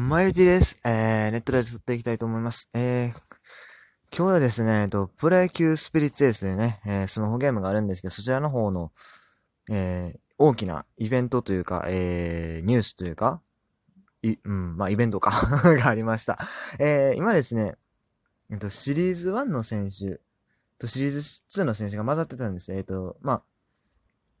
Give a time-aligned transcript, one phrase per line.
[0.00, 0.78] まゆちです。
[0.84, 2.70] えー、ネットで撮っていきたいと思います。
[2.72, 8.92] えー、今日はですね、えっと、プロ野球スピリッツエースでね、えー、スマホゲームがあるんですけど、そちらの方の、
[9.68, 13.42] えー、大きなイベントというか、えー、ニュースというか、
[14.22, 15.32] い、うん、まあ、イベントか
[15.66, 16.38] がありました。
[16.78, 17.74] えー、今ですね、
[18.52, 20.20] えっと、シリーズ1の選手
[20.78, 23.42] とシリーズ2の選手が混ざってたんですよえっと、まあ、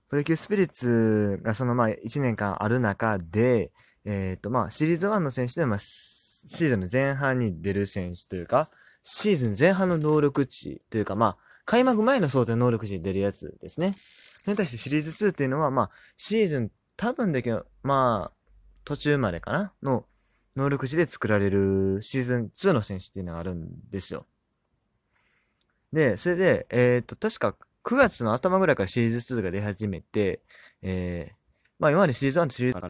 [0.08, 3.72] プロ野球スピリッツがそのまあ1年間ある中で、
[4.06, 8.70] えっ、ー、とまあシリーズ1の選手でまあシーズンの前半に出る選手というか、
[9.02, 11.36] シーズン前半の能力値というかまあ
[11.66, 13.92] 開幕前の想定能力値で出るやつですね。
[14.42, 18.52] それに対してシリーズ2っていうのはまあシーズン多分だけど、まあ
[18.84, 20.06] 途中までかなの
[20.56, 24.26] 能力値で作られるシーズン2の選手っていうのがあるんですよ。
[25.92, 30.42] で、それで、えっ、ー、と、確か9月の頭ぐらいからシリーズ2が出始めて、
[30.82, 31.34] えー、
[31.78, 32.80] まあ今までシリーズ1とシリーズ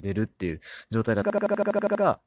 [0.00, 0.60] 出るっていう
[0.90, 2.20] 状態だったが、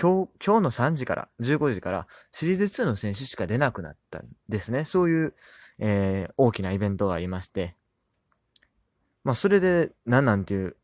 [0.00, 4.84] 今日、今日の3時から、15時からシリーズ2の選手しか出なくなったんですね。
[4.84, 5.34] そういう、
[5.78, 7.76] えー、大きなイベントがありまして。
[9.22, 10.76] まあそれで、なんなんていう、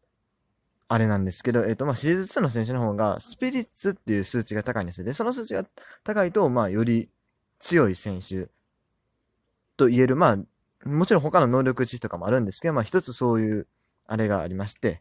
[0.88, 5.04] あれなんですけど、えっ、ー、と、まあ、シリーズ2の選手の方が、スピリッツっていう数値が高いんですよ。
[5.04, 5.64] で、その数値が
[6.02, 7.10] 高いと、まあ、より
[7.58, 8.48] 強い選手
[9.78, 13.66] と言える、まあ、もちろん他の能力値とかもあるんですけど、まあ一つそういう、
[14.06, 15.00] あれがありまして、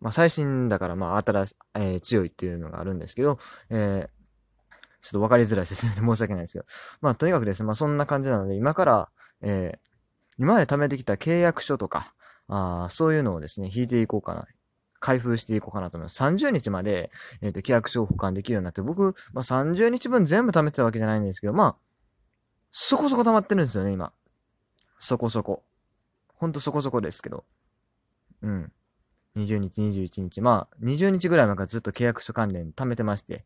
[0.00, 3.38] まあ最新だからまあ新し、えー、強いっていうのがあるんですけど、
[3.70, 4.08] えー、
[5.00, 6.66] ちょっと分かりづらい説明で 申し訳ないですけど、
[7.00, 9.08] まあとにかくですね、まあそんな感じなので、今から、
[9.40, 9.78] えー、
[10.38, 12.14] 今まで貯めてきた契約書とか、
[12.48, 14.46] あそういうのをですね、引いていこうかな。
[15.04, 16.22] 開封していこうかなと思います。
[16.22, 17.10] 30日まで、
[17.42, 21.76] えっ、ー、と、契約書を保管できるようになって、僕、まあ、30日分全部貯めてたわけじゃないんですけど、まあ、
[22.76, 24.12] そこそこ溜まってるんですよね、今。
[24.98, 25.62] そこそこ。
[26.34, 27.44] ほんとそこそこですけど。
[28.42, 28.72] うん。
[29.36, 30.40] 20日、21日。
[30.40, 33.44] まあ、20日ぐらい前からずっと契約書関連貯めてまして。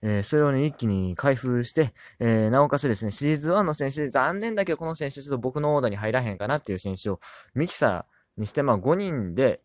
[0.00, 7.20] えー、それをね、一気に開封して、えー、なおかつですね、シリーズ1の選手で残念だけど、この選手ちょっと僕のオーダーに入らへんかなっていう選手を、
[7.54, 9.60] ミキサーにして、まあ、5人で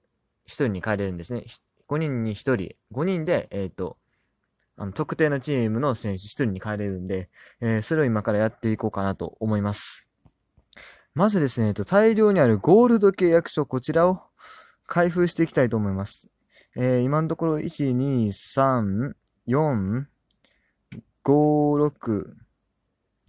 [0.48, 1.46] 1人に変えれるんですね。
[1.88, 3.98] 5人に1人、5人で、えっ、ー、と、
[4.78, 7.30] あの、特定のチームの選手一人に変えれるんで、
[7.62, 10.10] えー、それを今からやっていこうかなと思います。
[11.16, 14.22] まずですね、えっと、大量にあるゴールド契約書、こちらを
[14.86, 16.30] 開封していきたいと思います。
[16.76, 19.14] えー、今のところ、1、2、3、
[19.48, 20.06] 4、
[21.24, 22.34] 5、6、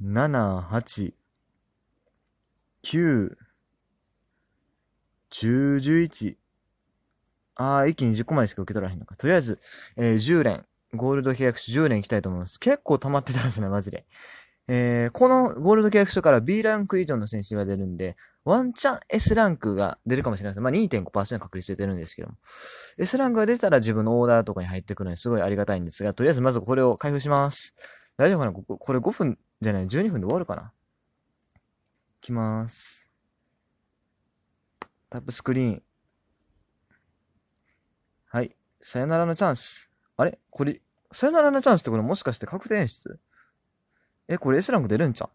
[0.03, 1.15] 7、8、
[2.85, 3.37] 9、
[5.31, 6.37] 10、11。
[7.55, 9.17] ああ、一気に10個までしか受け取らへんのか。
[9.17, 9.59] とりあえず、
[9.97, 10.68] えー、10連。
[10.95, 12.59] ゴールド契約書10年行きたいと思います。
[12.59, 14.07] 結構溜まってたんですね、マジで。
[14.71, 20.61] えー、このゴールド契約書から B ランク以上の選手が出るんで、ワンチャン S ランクが出るかもしれないです。
[20.61, 22.35] まあ2.5%確率で出るんですけども。
[22.99, 27.75] S ランクが出たら自分のオーダーとかに入ってくるのですごいありがたいんですが、とりあえずまずこれを開封します。
[28.19, 28.53] 大丈夫かな？
[28.53, 30.73] これ5分じゃない、12分で終わるかな？
[31.57, 31.61] い
[32.21, 33.09] きます。
[35.09, 35.83] タップスクリーン。
[38.27, 38.55] はい。
[38.83, 39.88] さよならのチャンス。
[40.19, 40.39] あれ？
[40.51, 43.19] これ、さよならのチャンスってこれもしかして確定演出？
[44.29, 45.31] え、これ S ランク出るんちゃう？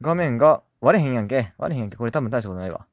[0.00, 1.52] 画面が割れへんやんけ。
[1.58, 1.96] 割れへんやんけ。
[1.96, 2.86] これ多分大したことないわ。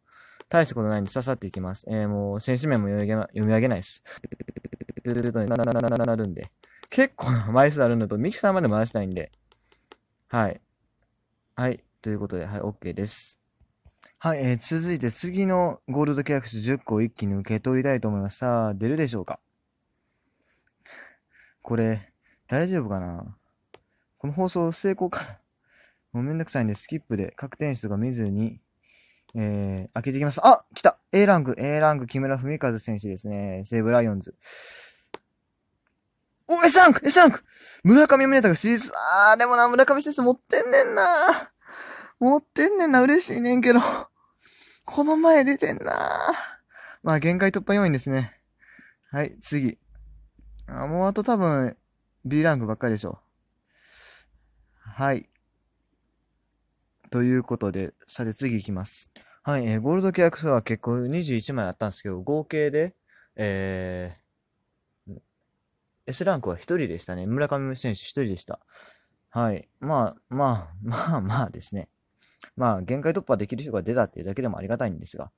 [0.49, 1.85] 大したことないんで刺さっていきます。
[1.87, 4.03] えー、もう、選手名も読み上げな読み上げないです。
[5.05, 6.51] ななななななるんで。
[6.89, 9.31] 結構な枚数あるんだと、ミキサーまで回したいんで。
[10.29, 10.59] はい。
[11.55, 11.83] はい。
[12.01, 13.39] ということで、はい、OK です。
[14.17, 18.39] はい、えー、続いて次のゴールド契約書10個を一気に受け取りたいと思います。
[18.39, 19.39] さあ、出るでしょうか？
[21.65, 22.13] これ、
[22.47, 23.35] 大丈夫かな？
[24.19, 25.39] この放送成功か
[26.11, 28.61] もうめんどくさいんで、スキップで確定数が見ずに、
[29.33, 30.39] えー、開けていきます。
[30.45, 33.63] あ来た !A ランク、A ランク、木村文和選手ですね。
[33.65, 34.35] 西武ライオンズ。
[36.47, 37.43] お !S ランク !S ランク
[37.83, 38.91] 村上宗隆シリーズ、
[39.31, 41.03] あー、でもな、村上選手持ってんねんな
[42.19, 43.79] 持ってんねんな、嬉しいねんけど。
[44.85, 46.31] この前出てんな
[47.01, 48.39] まあ、限界突破要因ですね。
[49.09, 49.79] はい、次。
[50.67, 51.77] あ、もうあと多分、
[52.23, 53.19] B ランクばっかりでしょ。
[54.77, 55.29] はい。
[57.11, 59.11] ということで、さて次行きます。
[59.43, 62.95] はい、えー、ゴールド契約書は結構21枚あったんですけど、合計で、
[63.35, 65.19] えー、
[66.07, 67.27] S ランクは1人でしたね。
[67.27, 68.59] 村上選手1人でした。
[69.29, 69.67] はい。
[69.79, 71.89] まあ、まあ、まあ まあですね。
[72.55, 75.31] まあ、限界突破できる人が出たっていうだけでもありがたいんですが。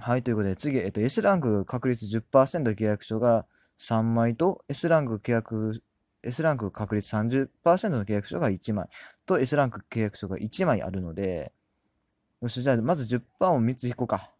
[0.00, 3.46] はい、ということで、次、えっと、S ランク確率10%契約書が
[3.78, 5.82] 3枚と S ランク契約、
[6.22, 7.48] S ランク確率30%
[7.90, 8.88] の契約書が1枚
[9.26, 11.52] と S ランク契約書が1枚あるので、
[12.42, 14.30] よし、じゃあまず10%を3つ引こうか。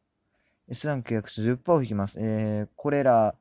[0.69, 2.19] S ランク契約者10%引きます。
[2.21, 3.35] えー、これら、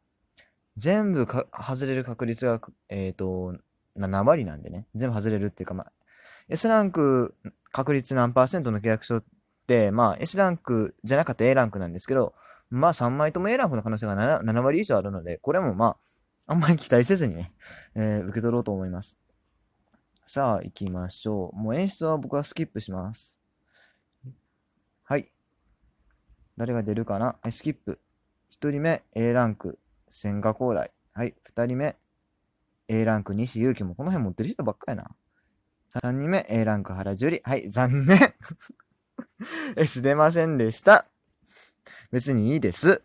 [0.77, 3.55] 全部か外れる確率が、えっ、ー、と、
[3.97, 4.87] 7割なんでね。
[4.93, 5.91] 全部外れるっていうか、まあ、
[6.49, 7.33] S ランク
[7.71, 9.23] 確率何パーセントの契約書っ
[9.67, 12.33] て、まあ、S ランクじゃなかった A ランクなんですけど、
[12.69, 15.97] まあ、3枚とも A ランクの可能性が 7, 7割以上あるので、これもまあ、
[16.47, 17.51] あんまり期待せずにね、
[17.95, 19.17] えー、受け取ろうと思います。
[20.23, 21.55] さあ、行きましょう。
[21.55, 23.39] もう演出は僕はスキップします。
[25.03, 25.31] はい。
[26.57, 27.37] 誰が出るかな？
[27.41, 27.99] はい、スキップ。
[28.51, 29.77] 1人目、A ランク。
[30.09, 30.91] 千賀光大。
[31.13, 31.35] はい。
[31.43, 31.95] 二人目、
[32.87, 35.15] A ランク西祐希もこの辺持ってる人ばっかやな。
[35.89, 37.41] 三人目、A ランク原樹里。
[37.47, 38.19] はい、残念。
[39.77, 41.07] S 出ませんでした。
[42.11, 43.03] 別にいいです。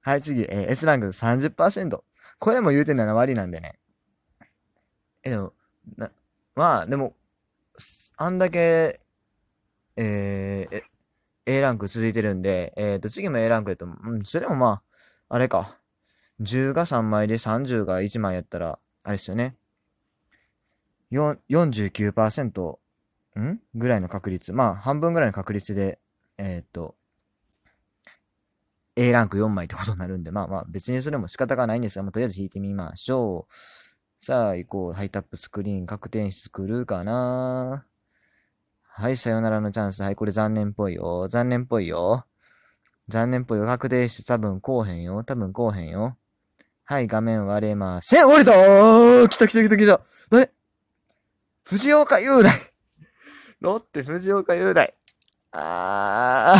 [0.00, 2.02] はい、次、えー、S ランク30%。
[2.38, 3.78] これも言うて7割なんでね。
[5.22, 5.52] え、でも、
[5.96, 6.10] な、
[6.54, 7.14] まあ、でも、
[8.16, 9.00] あんだけ、
[9.96, 10.82] えー、
[11.46, 14.82] A ランク続いてるんで、えっ、ー、と、次も A ランクやと、うん、それでもまあ、
[15.28, 15.78] あれか。
[16.40, 19.56] 10が3枚で30が1枚やったら、あれですよね。
[21.12, 22.78] 49%
[23.40, 24.52] んぐらいの確率。
[24.52, 25.98] まあ、半分ぐらいの確率で、
[26.36, 26.95] えー、っと、
[28.96, 33.52] A ランク4枚ってことになるんで、まあまあ、別にそれも仕方がないんですが、まあ、とりあえず引いてみましょう。
[34.18, 34.92] さあ、行こう。
[34.92, 37.84] ハイタップスクリーン、確定演出来るかな？
[38.82, 40.02] はい、さよならのチャンス。
[40.02, 41.28] はい、これ残念っぽいよ。
[41.28, 42.24] 残念っぽいよ。
[43.08, 43.66] 残念っぽいよ。
[43.66, 45.22] 確定して多分こうへんよ。
[45.22, 46.16] 多分こうへんよ。
[46.84, 48.26] はい、画面割れません。
[48.26, 50.00] 折れたー来た来た来た来た。
[50.30, 50.50] 誰
[51.64, 52.52] 藤岡雄大。
[53.60, 54.94] ロッテ藤岡雄大。
[55.52, 56.56] あ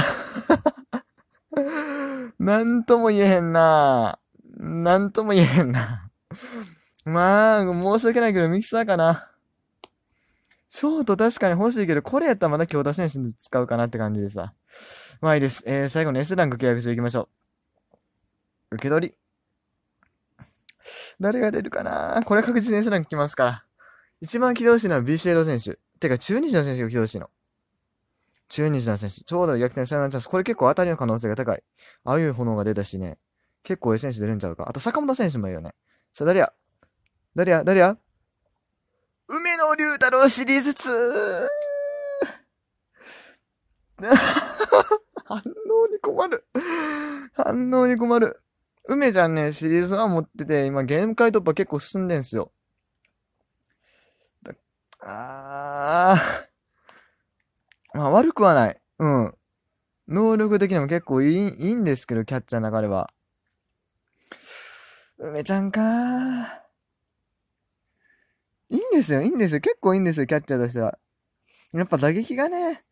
[1.56, 1.95] ー。
[2.38, 4.18] なんとも言えへんな
[4.56, 6.10] なんとも言えへんな。
[7.04, 9.30] まあ、申し訳ないけど、ミキサーかな。
[10.68, 14.52] ショート確かに欲しいけど、これやったらまだ京田選手に使うかなって感じですわ。
[15.20, 15.62] まあいいです。
[15.66, 17.28] えー、最後の S ランク契約していきましょ
[18.72, 18.76] う。
[18.76, 19.14] 受け取り。
[21.20, 23.64] 誰が出るかなこれ確実に S ランク来ますから。
[24.20, 25.78] 一番起動してるのは b シエロ選手。
[26.00, 27.30] てか、中日の選手が起動してるの。
[28.48, 29.22] 中日の選手。
[29.22, 30.28] ちょうど逆転サヨナラチャンス。
[30.28, 31.62] これ結構当たりの可能性が高い。
[32.04, 33.18] ああいう炎が出たしね。
[33.62, 34.68] 結構 A 選手出るんちゃうか。
[34.68, 35.72] あと坂本選手もいいよね。
[36.12, 36.52] さあ、誰や？
[37.34, 37.64] 誰や？
[37.64, 37.98] 誰や？
[39.28, 40.74] 梅野龍太郎シリーズ 2!
[45.24, 46.46] 反応に困る。
[47.34, 48.40] 反応に困る。
[48.84, 52.52] 梅ちゃんね、シリーズ1持ってて、今ゲーム界突破結構進んでんすよ。
[55.00, 56.45] あー。
[57.96, 58.80] まあ悪くはない。
[58.98, 59.34] うん。
[60.06, 63.10] 能力的にも結構いい、いいんですけど、キャッチャーの流れは。
[65.18, 65.80] 梅ちゃんか。
[68.68, 69.60] いいんですよ、いいんですよ。
[69.60, 70.98] 結構いいんですよ、キャッチャーとしては。
[71.72, 72.84] やっぱ打撃がね、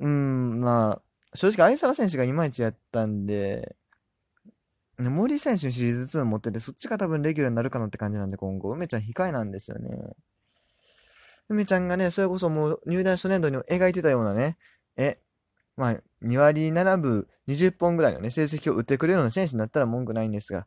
[0.00, 1.02] うん、まあ、
[1.34, 3.74] 正直、相沢選手がいまいちやったんで、
[4.98, 8.70] 森選手シリーズ2持ってて、そっちが多分レギュラーになるかなって感じなんで、今後。
[8.70, 10.14] 梅ちゃん控えなんですよね。
[11.48, 14.56] 梅ちゃんがね、それこそもう入団初年度に描いてたようなね、
[14.96, 15.18] え、
[15.76, 20.66] まあ、2割7分20本ぐらいのね、成績を打ってくれるような選手になったら文句ないんですが、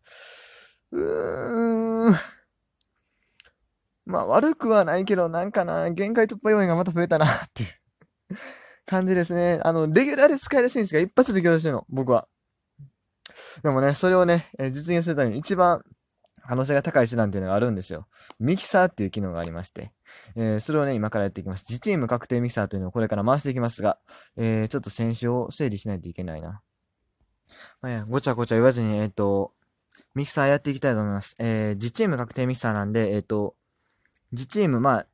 [0.91, 2.15] うーん。
[4.05, 7.69] まあ、悪くはないけど、なんかな、限界突破要因がまた増えたなっていう
[8.85, 9.59] 感じですね。
[9.63, 12.27] あの、レギュラーで使える選手が一発で起用してるの、僕は。
[13.61, 15.83] でもね、それをね、実現するために一番
[16.49, 18.07] 可能性が高い手段っていうのがあるんですよ。
[18.39, 19.91] ミキサーっていう機能がありまして、
[20.35, 21.67] えー、それをね、今からやっていきます。
[21.69, 23.99] 自チーム確定ミキサーというのをこれから回していきますが、
[24.35, 26.63] えー、ちょっと選手を整理しないといけないな。
[27.83, 29.53] まあ、ごちゃごちゃ言わずに、えっ、ー、と、
[30.15, 31.35] ミキサーやっていきたいと思います。
[31.37, 33.53] えー、自チーム確定ミキサーなんで、えっ、と、
[34.31, 35.07] 自チーム、まあ、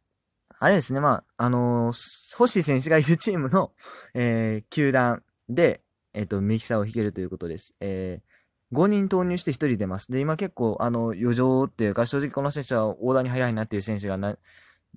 [0.60, 3.74] あれですね、まあ、あのー、欲しい選手がいるチームの、
[4.13, 5.82] えー、球団で、
[6.13, 7.75] えっ、ー、と、ミキサーを引けるということです。
[7.82, 8.25] えー、
[8.75, 10.12] 5人投入して1人出ます。
[10.12, 14.36] で、今結構、あの、余剰っていうか、正直この選手はオーダーに入らないなっていう選手がな、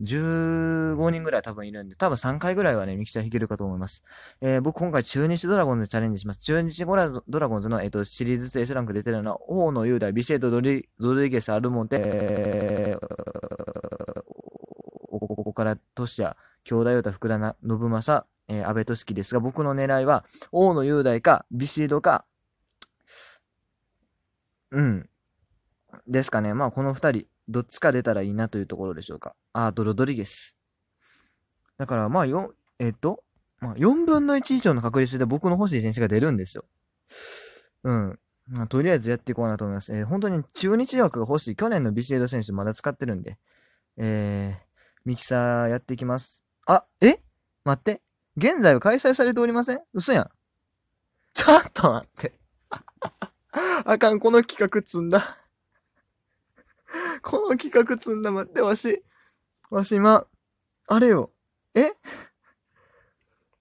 [0.00, 4.04] 15人ぐらい多分いるんで、多分3回ぐらいはね、ミキサー引けるかと思います。
[4.40, 6.38] えー、僕今回中日ドラゴンズでチャレンジします。
[6.38, 6.94] 中日ド
[7.38, 13.08] ラゴンズの、えっ、ー、と、シリーズ S ランク出てるのは、大野雄大、ビシェット、ドリ、ドリゲス、アルモンテ、えー、
[15.10, 22.24] ここからトシヤ、兄弟ヨタ、福田信正、えー、安倍俊樹ですが、僕の狙いは、大野雄大か、ビシードか、
[24.70, 25.08] うん。
[26.06, 26.54] ですかね。
[26.54, 29.34] まあ、この二人、どっちか出たらいいなというところでしょうか。
[29.52, 30.56] あと、ロドリゲス。
[31.78, 33.24] だから、まあ、よ、えっと、
[33.60, 36.64] まあ、4分の1以上の確率で僕の欲しい選手が出るんですよ。
[37.84, 38.18] うん。
[38.48, 39.94] まあ、とりあえずやっていこうなと思います。
[39.94, 41.56] えー、本当に中日枠が欲しい。
[41.56, 43.38] 去年のビシエド選手まだ使ってるんで。
[43.96, 46.44] えー、ミキサーやっていきます。
[46.66, 47.18] あ、え？
[47.64, 48.02] 待って。
[48.36, 49.80] 現在は開催されておりません？
[49.92, 50.30] 嘘やん。
[51.34, 52.38] ちょっと待って。
[53.84, 55.36] あかん、この企画積んだ。
[57.22, 59.02] この企画積んだ、待って、わし、
[59.70, 60.26] わし今、
[60.86, 61.32] あれよ。
[61.74, 61.92] え？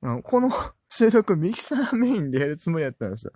[0.24, 0.50] この
[0.90, 3.34] 収録ミキサーメインでやるつもりやったんですよ。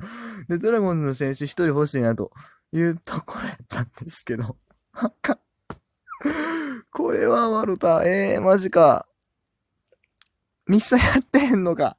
[0.47, 2.31] で、ドラゴンズの選手一人欲しいなと
[2.71, 4.57] いうところやったんですけど。
[4.93, 5.39] あかん。
[6.91, 8.03] これはワルタ。
[8.05, 9.07] ええー、マジか。
[10.67, 11.97] ミキサーやってへんのか。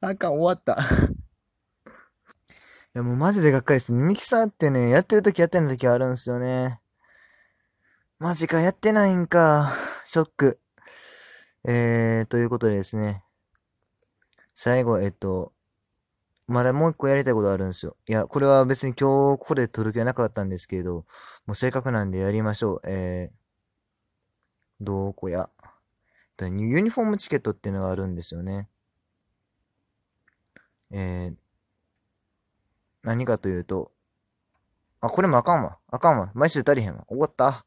[0.00, 0.78] あかん、終わった。
[2.92, 3.92] いや、もうマジでがっかりです。
[3.92, 6.80] ミキサーってね、やってる時やってない時あるんですよね。
[8.18, 9.72] マジか、やってないんか。
[10.04, 10.58] ショック。
[11.64, 13.22] えー、ということでですね。
[14.54, 15.52] 最後、えっと、
[16.48, 17.96] まだもう一個やりたいことあるんですよ。
[18.08, 21.06] いや、これは別に今日ここで撮る気はなかったんですけど、
[21.46, 22.80] もうせっかくなんでやりましょう。
[22.86, 25.48] えー、どこや。
[26.40, 28.68] ユニフォームチケットっていうのがあるんですよね。
[30.90, 31.36] えー、
[33.02, 33.92] 何かというと、
[35.00, 35.78] あ、これもあかんわ。
[35.88, 36.30] あかんわ。
[36.34, 37.04] 毎週足りへんわ。
[37.08, 37.64] 終わった。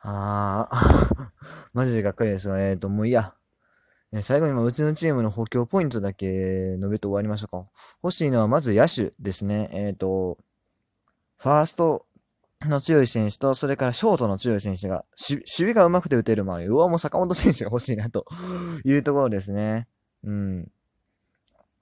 [0.00, 1.28] あー、
[1.74, 2.60] マジでがっかりですわ。
[2.60, 3.34] えーと、もういいや。
[4.20, 7.66] 最後にうちのチームの補強ポイントだけ述べて終わりましょうか。
[8.02, 9.70] 欲しいのはまず野手ですね。
[9.72, 10.36] えっ、ー、と、
[11.38, 12.04] ファースト
[12.68, 18.26] の強い選手と、それからショートの強い選手が、守備が上手くて打てる、まあ、うわ、もう坂本選手が欲しいな、と
[18.84, 19.88] いうところですね。
[20.24, 20.70] うん。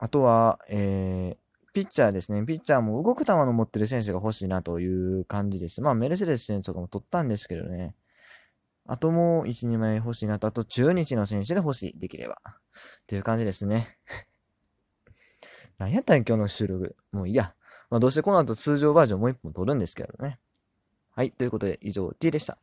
[0.03, 2.43] あとは、えー、ピッチャーですね。
[2.47, 5.83] ピッチャーも動く球の持ってる選手が欲しいなという感じです。
[5.83, 7.95] まあ、メルセデス選手とかも取ったんですけどね。
[8.87, 11.99] あともう1、2枚欲しいなと、あと中日の選手で欲しい。
[11.99, 12.41] できれば。
[12.47, 12.53] っ
[13.07, 13.99] ていう感じですね。
[15.77, 16.97] 何やったん今日の収録。
[17.13, 17.55] もういいや。
[17.91, 20.41] まあどうしてこの後通常バージョンもう一本撮るんですけどね。
[21.11, 21.31] はい。
[21.31, 22.59] ということで以上 T でした。